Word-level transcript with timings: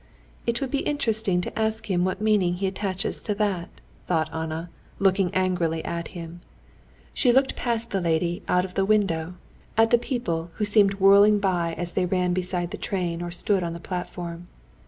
"It 0.47 0.61
would 0.61 0.71
be 0.71 0.79
interesting 0.79 1.41
to 1.41 1.59
ask 1.59 1.85
him 1.87 2.03
what 2.03 2.19
meaning 2.19 2.55
he 2.55 2.65
attaches 2.65 3.21
to 3.21 3.35
that," 3.35 3.69
thought 4.07 4.33
Anna, 4.33 4.71
looking 4.97 5.31
angrily 5.35 5.85
at 5.85 6.07
him. 6.17 6.41
She 7.13 7.31
looked 7.31 7.55
past 7.55 7.91
the 7.91 8.01
lady 8.01 8.41
out 8.47 8.65
of 8.65 8.73
the 8.73 8.83
window 8.83 9.35
at 9.77 9.91
the 9.91 9.99
people 9.99 10.49
who 10.55 10.65
seemed 10.65 10.95
whirling 10.95 11.37
by 11.39 11.75
as 11.77 11.91
they 11.91 12.07
ran 12.07 12.33
beside 12.33 12.71
the 12.71 12.77
train 12.77 13.21
or 13.21 13.29
stood 13.29 13.61
on 13.61 13.73
the 13.73 13.79
platform. 13.79 14.47